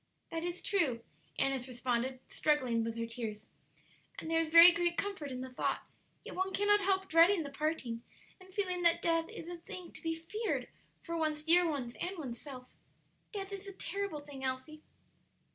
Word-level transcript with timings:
"That 0.31 0.43
is 0.43 0.63
true," 0.63 1.03
Annis 1.37 1.67
responded, 1.67 2.21
struggling 2.27 2.83
with 2.83 2.97
her 2.97 3.05
tears, 3.05 3.45
"and 4.17 4.31
there 4.31 4.39
is 4.39 4.47
very 4.47 4.71
great 4.71 4.97
comfort 4.97 5.31
in 5.31 5.41
the 5.41 5.53
thought; 5.53 5.83
yet 6.25 6.33
one 6.35 6.53
cannot 6.53 6.79
help 6.79 7.07
dreading 7.07 7.43
the 7.43 7.51
parting, 7.51 8.01
and 8.39 8.51
feeling 8.51 8.81
that 8.81 9.03
death 9.03 9.29
is 9.29 9.47
a 9.47 9.57
thing 9.57 9.91
to 9.91 10.01
be 10.01 10.15
feared 10.15 10.69
for 11.03 11.15
one's 11.15 11.43
dear 11.43 11.69
ones 11.69 11.95
and 12.01 12.17
one's 12.17 12.41
self. 12.41 12.65
Death 13.31 13.51
is 13.51 13.67
a 13.67 13.73
terrible 13.73 14.21
thing, 14.21 14.43
Elsie." 14.43 14.81